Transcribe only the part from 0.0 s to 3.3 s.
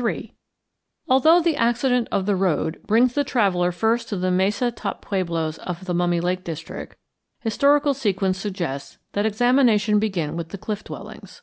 III Although the accident of the road brings the